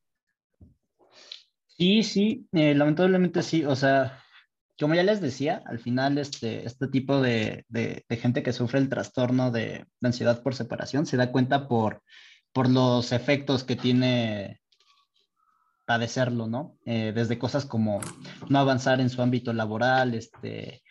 Sí, 1.78 2.04
sí, 2.04 2.48
eh, 2.54 2.74
lamentablemente 2.74 3.44
sí. 3.44 3.64
O 3.64 3.76
sea, 3.76 4.24
como 4.80 4.96
ya 4.96 5.04
les 5.04 5.22
decía, 5.22 5.62
al 5.66 5.80
final 5.80 6.18
este, 6.18 6.66
este 6.66 6.88
tipo 6.88 7.22
de, 7.22 7.66
gente 8.10 8.44
que 8.44 8.54
sufre 8.54 8.80
el 8.80 8.90
trastorno 8.90 9.52
de, 9.52 9.86
ansiedad 10.02 10.42
por 10.42 10.56
separación 10.56 11.06
se 11.06 11.18
da 11.18 11.32
cuenta 11.32 11.68
por, 11.68 12.02
por 12.52 12.70
los 12.70 13.12
efectos 13.12 13.64
que 13.64 13.76
tiene 13.76 14.60
padecerlo, 15.86 16.48
¿no? 16.48 16.78
Eh, 16.86 17.14
desde 17.16 17.40
cosas 17.40 17.66
como 17.66 18.02
no 18.50 18.60
avanzar 18.60 19.00
en 19.00 19.10
su 19.10 19.22
ámbito 19.22 19.54
laboral, 19.54 20.16
este, 20.16 20.84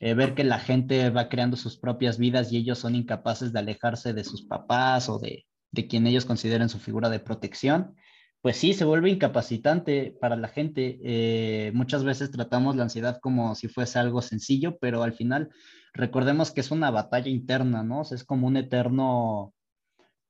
eh, 0.00 0.14
ver 0.14 0.34
que 0.34 0.44
la 0.44 0.58
gente 0.58 1.10
va 1.10 1.28
creando 1.28 1.56
sus 1.56 1.76
propias 1.78 2.18
vidas 2.18 2.50
y 2.50 2.56
ellos 2.56 2.78
son 2.78 2.94
incapaces 2.94 3.52
de 3.52 3.58
alejarse 3.60 4.12
de 4.12 4.24
sus 4.24 4.42
papás 4.42 5.08
o 5.08 5.18
de, 5.18 5.46
de 5.70 5.86
quien 5.86 6.06
ellos 6.06 6.24
consideren 6.24 6.68
su 6.68 6.78
figura 6.78 7.10
de 7.10 7.20
protección, 7.20 7.94
pues 8.42 8.56
sí, 8.56 8.72
se 8.72 8.84
vuelve 8.84 9.10
incapacitante 9.10 10.16
para 10.20 10.36
la 10.36 10.48
gente. 10.48 10.98
Eh, 11.02 11.72
muchas 11.74 12.04
veces 12.04 12.30
tratamos 12.30 12.76
la 12.76 12.84
ansiedad 12.84 13.18
como 13.20 13.54
si 13.54 13.68
fuese 13.68 13.98
algo 13.98 14.22
sencillo, 14.22 14.78
pero 14.78 15.02
al 15.02 15.12
final 15.12 15.50
recordemos 15.92 16.50
que 16.50 16.60
es 16.60 16.70
una 16.70 16.90
batalla 16.90 17.28
interna, 17.28 17.82
¿no? 17.82 18.02
es 18.02 18.24
como 18.24 18.46
un 18.46 18.56
eterno, 18.56 19.52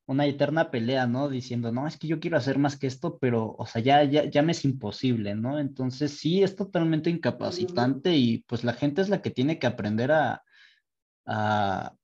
una 0.06 0.26
eterna 0.26 0.70
pelea, 0.72 1.06
¿no? 1.06 1.28
Diciendo, 1.28 1.70
no, 1.70 1.86
es 1.86 1.98
que 1.98 2.08
yo 2.08 2.18
quiero 2.18 2.36
hacer 2.36 2.58
más 2.58 2.76
que 2.76 2.88
esto, 2.88 3.18
pero, 3.20 3.54
o 3.56 3.66
sea, 3.66 3.80
ya, 3.80 4.02
ya, 4.04 4.24
ya 4.24 4.42
me 4.42 4.52
es 4.52 4.64
imposible, 4.64 5.36
¿no? 5.36 5.60
Entonces 5.60 6.18
sí, 6.18 6.42
es 6.42 6.56
totalmente 6.56 7.10
incapacitante 7.10 8.16
y 8.16 8.38
pues 8.38 8.64
la 8.64 8.72
gente 8.72 9.02
es 9.02 9.08
la 9.08 9.22
que 9.22 9.30
tiene 9.30 9.58
que 9.60 9.68
aprender 9.68 10.10
a, 10.10 10.42
a 11.26 11.94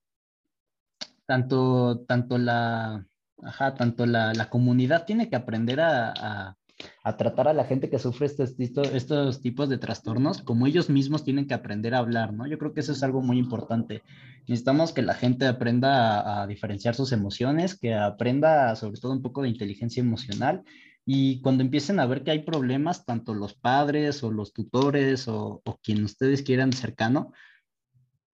tanto, 1.26 2.04
tanto 2.06 2.38
la, 2.38 3.04
Ajá, 3.42 3.74
tanto 3.74 4.06
la, 4.06 4.32
la 4.32 4.48
comunidad 4.48 5.04
tiene 5.04 5.28
que 5.28 5.36
aprender 5.36 5.80
a, 5.80 6.56
a, 7.04 7.16
tratar 7.16 7.48
a 7.48 7.52
la 7.52 7.64
gente 7.64 7.88
que 7.90 7.98
sufre 7.98 8.26
estos, 8.26 8.54
estos 8.58 9.40
tipos 9.40 9.68
de 9.68 9.78
trastornos 9.78 10.42
como 10.42 10.66
ellos 10.66 10.90
mismos 10.90 11.24
tienen 11.24 11.46
que 11.46 11.54
aprender 11.54 11.94
a 11.94 11.98
hablar, 11.98 12.32
¿no? 12.32 12.46
Yo 12.46 12.58
creo 12.58 12.72
que 12.72 12.80
eso 12.80 12.92
es 12.92 13.02
algo 13.02 13.22
muy 13.22 13.38
importante. 13.38 14.02
Necesitamos 14.46 14.92
que 14.92 15.02
la 15.02 15.14
gente 15.14 15.46
aprenda 15.46 16.42
a, 16.42 16.46
diferenciar 16.46 16.94
sus 16.94 17.12
emociones, 17.12 17.78
que 17.78 17.94
aprenda 17.94 18.74
sobre 18.76 19.00
todo 19.00 19.12
un 19.12 19.22
poco 19.22 19.42
de 19.42 19.48
inteligencia 19.48 20.00
emocional 20.00 20.62
y 21.04 21.40
cuando 21.40 21.62
empiecen 21.62 22.00
a 22.00 22.06
ver 22.06 22.24
que 22.24 22.32
hay 22.32 22.40
problemas, 22.40 23.04
tanto 23.04 23.34
los 23.34 23.54
padres 23.54 24.22
o 24.22 24.30
los 24.30 24.52
tutores 24.52 25.28
o, 25.28 25.62
o 25.64 25.78
quien 25.82 26.02
ustedes 26.04 26.42
quieran 26.42 26.72
cercano, 26.72 27.32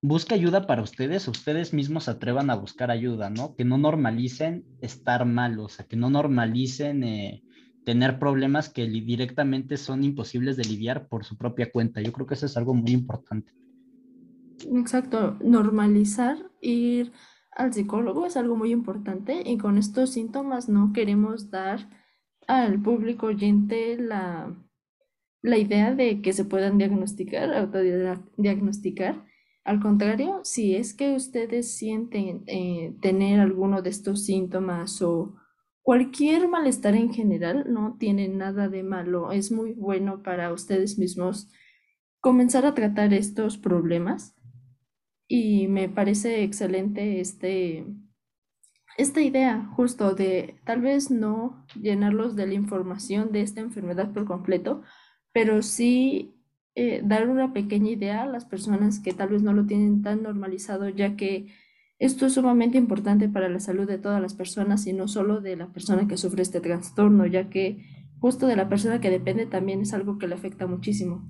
busca 0.02 0.34
ayuda 0.34 0.66
para 0.66 0.82
ustedes, 0.82 1.28
ustedes 1.28 1.72
mismos 1.72 2.04
se 2.04 2.10
atrevan 2.10 2.50
a 2.50 2.56
buscar 2.56 2.90
ayuda, 2.90 3.30
¿no? 3.30 3.54
Que 3.54 3.64
no 3.64 3.78
normalicen 3.78 4.64
estar 4.80 5.24
mal, 5.24 5.58
o 5.60 5.68
sea, 5.68 5.86
que 5.86 5.96
no 5.96 6.10
normalicen 6.10 7.04
eh, 7.04 7.42
tener 7.84 8.18
problemas 8.18 8.68
que 8.68 8.86
directamente 8.86 9.76
son 9.76 10.02
imposibles 10.02 10.56
de 10.56 10.64
lidiar 10.64 11.08
por 11.08 11.24
su 11.24 11.38
propia 11.38 11.70
cuenta. 11.70 12.00
Yo 12.00 12.12
creo 12.12 12.26
que 12.26 12.34
eso 12.34 12.46
es 12.46 12.56
algo 12.56 12.74
muy 12.74 12.90
importante. 12.90 13.52
Exacto, 14.74 15.38
normalizar 15.40 16.36
ir 16.60 17.12
al 17.52 17.72
psicólogo 17.72 18.26
es 18.26 18.36
algo 18.36 18.56
muy 18.56 18.72
importante 18.72 19.42
y 19.44 19.56
con 19.56 19.78
estos 19.78 20.10
síntomas 20.10 20.68
no 20.68 20.92
queremos 20.92 21.50
dar 21.50 21.88
al 22.48 22.80
público 22.80 23.26
oyente 23.26 23.96
la, 23.98 24.52
la 25.42 25.58
idea 25.58 25.94
de 25.94 26.22
que 26.22 26.32
se 26.32 26.44
puedan 26.44 26.78
diagnosticar, 26.78 27.52
autodiagnosticar. 27.52 29.31
Al 29.64 29.80
contrario, 29.80 30.40
si 30.42 30.74
es 30.74 30.92
que 30.92 31.14
ustedes 31.14 31.76
sienten 31.76 32.42
eh, 32.46 32.96
tener 33.00 33.38
alguno 33.38 33.80
de 33.80 33.90
estos 33.90 34.24
síntomas 34.24 35.00
o 35.02 35.36
cualquier 35.82 36.48
malestar 36.48 36.94
en 36.96 37.12
general, 37.12 37.66
no 37.72 37.96
tiene 37.98 38.28
nada 38.28 38.68
de 38.68 38.82
malo. 38.82 39.30
Es 39.30 39.52
muy 39.52 39.72
bueno 39.72 40.22
para 40.22 40.52
ustedes 40.52 40.98
mismos 40.98 41.48
comenzar 42.20 42.66
a 42.66 42.74
tratar 42.74 43.14
estos 43.14 43.56
problemas 43.56 44.34
y 45.28 45.68
me 45.68 45.88
parece 45.88 46.42
excelente 46.42 47.20
este, 47.20 47.86
esta 48.98 49.22
idea 49.22 49.70
justo 49.76 50.14
de 50.14 50.56
tal 50.64 50.82
vez 50.82 51.10
no 51.10 51.64
llenarlos 51.80 52.36
de 52.36 52.46
la 52.46 52.54
información 52.54 53.32
de 53.32 53.42
esta 53.42 53.60
enfermedad 53.60 54.12
por 54.12 54.24
completo, 54.24 54.82
pero 55.32 55.62
sí 55.62 56.34
eh, 56.74 57.02
dar 57.04 57.28
una 57.28 57.52
pequeña 57.52 57.90
idea 57.90 58.22
a 58.22 58.26
las 58.26 58.44
personas 58.44 59.00
que 59.00 59.12
tal 59.12 59.28
vez 59.28 59.42
no 59.42 59.52
lo 59.52 59.66
tienen 59.66 60.02
tan 60.02 60.22
normalizado, 60.22 60.88
ya 60.88 61.16
que 61.16 61.46
esto 61.98 62.26
es 62.26 62.34
sumamente 62.34 62.78
importante 62.78 63.28
para 63.28 63.48
la 63.48 63.60
salud 63.60 63.86
de 63.86 63.98
todas 63.98 64.20
las 64.20 64.34
personas 64.34 64.86
y 64.86 64.92
no 64.92 65.06
solo 65.06 65.40
de 65.40 65.56
la 65.56 65.68
persona 65.68 66.08
que 66.08 66.16
sufre 66.16 66.42
este 66.42 66.60
trastorno, 66.60 67.26
ya 67.26 67.50
que 67.50 67.84
justo 68.18 68.46
de 68.46 68.56
la 68.56 68.68
persona 68.68 69.00
que 69.00 69.10
depende 69.10 69.46
también 69.46 69.82
es 69.82 69.92
algo 69.92 70.18
que 70.18 70.26
le 70.26 70.34
afecta 70.34 70.66
muchísimo. 70.66 71.28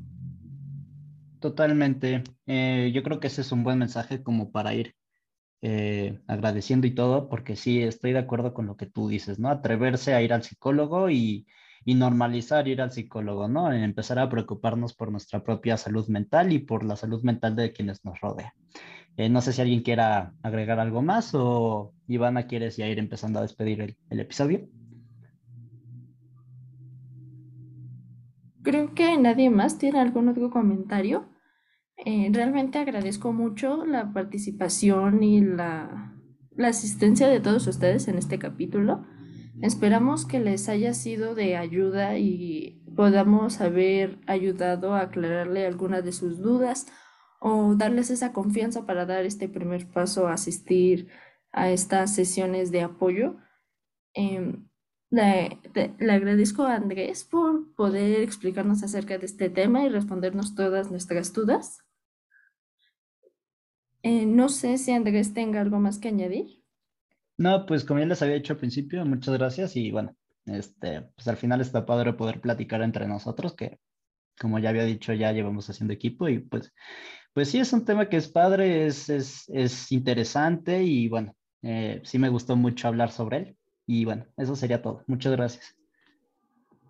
Totalmente. 1.41 2.23
Eh, 2.47 2.93
yo 2.95 3.03
creo 3.03 3.19
que 3.19 3.27
ese 3.27 3.41
es 3.41 3.51
un 3.51 3.65
buen 3.65 3.79
mensaje 3.79 4.23
como 4.23 4.53
para 4.53 4.75
ir 4.75 4.95
eh, 5.61 6.21
agradeciendo 6.27 6.87
y 6.87 6.95
todo, 6.95 7.29
porque 7.29 7.57
sí, 7.57 7.83
estoy 7.83 8.13
de 8.13 8.21
acuerdo 8.21 8.55
con 8.55 8.67
lo 8.67 8.77
que 8.77 8.87
tú 8.87 9.09
dices, 9.09 9.39
¿no? 9.39 9.49
Atreverse 9.49 10.15
a 10.15 10.23
ir 10.23 10.33
al 10.33 10.43
psicólogo 10.45 11.11
y, 11.11 11.47
normalizar 11.87 12.69
ir 12.69 12.81
al 12.81 12.93
psicólogo, 12.93 13.49
¿no? 13.49 13.73
Empezar 13.73 14.19
a 14.19 14.29
preocuparnos 14.29 14.95
por 14.95 15.11
nuestra 15.11 15.43
propia 15.43 15.77
salud 15.77 16.07
mental 16.09 16.53
y 16.53 16.61
por 16.61 16.85
la 16.85 16.97
salud 16.97 17.23
mental 17.23 17.57
de 17.57 17.73
quienes 17.73 18.05
nos 18.05 18.21
rodean. 18.21 18.53
Eh, 19.17 19.29
no 19.29 19.41
sé 19.43 19.53
si 19.53 19.61
alguien 19.61 19.83
quiera 19.83 20.35
agregar 20.43 20.81
algo 20.81 21.03
más 21.03 21.35
o 21.35 21.93
Ivana, 22.07 22.47
¿quieres 22.47 22.77
ya 22.77 22.87
ir 22.87 22.99
empezando 22.99 23.39
a 23.39 23.43
despedir 23.43 23.97
el, 24.09 24.21
episodio? 24.21 24.69
Creo 28.63 28.95
que 28.95 29.19
nadie 29.19 29.51
más 29.51 29.77
tiene 29.79 30.01
algún 30.01 30.29
otro 30.29 30.51
comentario. 30.51 31.29
Eh, 31.97 32.31
realmente 32.33 32.79
agradezco 32.79 33.33
mucho 33.33 33.85
la 33.85 34.13
participación 34.13 35.23
y 35.23 35.41
la 35.41 36.15
asistencia 36.59 37.29
de 37.29 37.41
todos 37.41 37.67
ustedes 37.67 38.09
en 38.09 38.17
este 38.17 38.39
capítulo. 38.39 39.05
Esperamos 39.61 40.25
que 40.25 40.41
les 40.41 40.69
haya 40.69 40.95
sido 40.95 41.35
de 41.35 41.57
ayuda 41.57 42.17
y 42.19 42.83
podamos 42.97 43.61
haber 43.61 44.19
ayudado 44.27 44.95
a 44.95 45.03
aclararle 45.03 45.67
algunas 45.67 46.05
de 46.05 46.13
sus 46.13 46.39
dudas 46.41 46.87
o 47.39 47.75
darles 47.75 48.11
esa 48.11 48.33
confianza 48.33 48.87
para 48.87 49.05
dar 49.05 49.25
este 49.25 49.49
primer 49.49 49.87
paso 49.89 50.27
a 50.27 50.35
asistir 50.35 51.09
a 51.51 51.71
estas 51.71 52.15
sesiones 52.15 52.71
de 52.71 52.83
apoyo. 52.83 53.37
Em, 54.15 54.69
le, 55.11 55.61
le, 55.99 56.13
agradezco 56.13 56.63
a 56.63 56.77
Andrés 56.77 57.25
por 57.25 57.75
poder 57.75 58.23
explicarnos 58.23 58.83
acerca 58.83 59.19
de 59.19 59.27
este 59.27 59.51
tema 59.51 59.85
y 59.85 59.91
respondernos 59.91 60.55
todas 60.55 60.91
nuestras 60.91 61.33
dudas. 61.35 61.81
Eh, 64.03 64.25
no 64.27 64.49
sé 64.49 64.79
si 64.79 64.93
Andrés 64.93 65.35
tenga 65.35 65.61
algo 65.61 65.79
más 65.79 65.99
que 65.99 66.09
añadir. 66.09 66.62
No, 67.43 67.67
pues 67.67 67.85
como 67.85 67.99
ya 67.99 68.07
les 68.07 68.23
había 68.23 68.37
dicho 68.37 68.53
al 68.53 68.61
principio, 68.61 69.05
muchas 69.05 69.35
gracias 69.35 69.75
y 69.75 69.91
bueno, 69.91 70.15
este, 70.47 71.03
pues 71.17 71.27
al 71.27 71.37
final 71.37 71.61
está 71.61 71.85
padre 71.85 72.13
poder 72.13 72.41
platicar 72.41 72.83
entre 72.83 73.09
nosotros, 73.09 73.57
que 73.57 73.81
como 74.41 74.61
ya 74.61 74.69
había 74.69 74.85
dicho, 74.85 75.13
ya 75.13 75.33
llevamos 75.33 75.69
haciendo 75.69 75.93
equipo 75.93 76.29
y 76.29 76.39
pues, 76.39 76.73
pues 77.33 77.51
sí, 77.51 77.59
es 77.59 77.73
un 77.73 77.85
tema 77.85 78.09
que 78.09 78.17
es 78.17 78.29
padre, 78.29 78.87
es, 78.87 79.09
es, 79.09 79.49
es 79.49 79.91
interesante 79.91 80.85
y 80.85 81.09
bueno, 81.09 81.35
eh, 81.63 82.01
sí 82.05 82.17
me 82.17 82.29
gustó 82.29 82.55
mucho 82.55 82.87
hablar 82.87 83.11
sobre 83.11 83.39
él 83.39 83.57
y 83.89 84.05
bueno, 84.05 84.25
eso 84.37 84.55
sería 84.55 84.81
todo. 84.81 85.03
Muchas 85.09 85.33
gracias. 85.33 85.77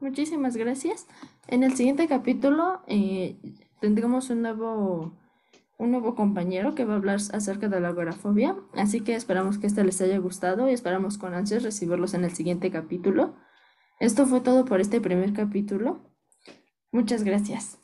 Muchísimas 0.01 0.55
gracias. 0.59 1.07
En 1.49 1.62
el 1.62 1.73
siguiente 1.77 2.07
capítulo 2.09 2.83
eh, 2.88 3.38
tendremos 3.81 4.29
un 4.29 4.43
nuevo 4.43 5.17
un 5.79 5.91
nuevo 5.91 6.15
compañero 6.15 6.75
que 6.75 6.85
va 6.85 6.95
a 6.95 6.97
hablar 6.97 7.21
acerca 7.33 7.69
de 7.69 7.81
la 7.81 7.89
agorafobia. 7.89 8.57
Así 8.75 9.01
que 9.01 9.15
esperamos 9.15 9.59
que 9.59 9.67
este 9.67 9.85
les 9.85 10.01
haya 10.01 10.19
gustado 10.19 10.69
y 10.69 10.73
esperamos 10.73 11.19
con 11.19 11.35
ansias 11.35 11.63
recibirlos 11.63 12.15
en 12.15 12.25
el 12.25 12.33
siguiente 12.33 12.71
capítulo. 12.71 13.35
Esto 14.01 14.27
fue 14.27 14.41
todo 14.41 14.65
por 14.65 14.81
este 14.81 15.01
primer 15.01 15.33
capítulo. 15.33 16.01
Muchas 16.91 17.25
gracias. 17.25 17.79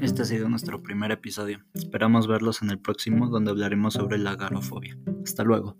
Este 0.00 0.22
ha 0.22 0.24
sido 0.24 0.48
nuestro 0.48 0.82
primer 0.82 1.12
episodio. 1.12 1.60
Esperamos 1.74 2.26
verlos 2.26 2.62
en 2.62 2.70
el 2.70 2.80
próximo 2.80 3.28
donde 3.28 3.50
hablaremos 3.50 3.94
sobre 3.94 4.18
la 4.18 4.32
agorafobia. 4.32 4.98
Hasta 5.22 5.44
luego. 5.44 5.76